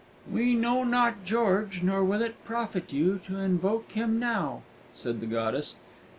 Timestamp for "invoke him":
3.37-4.17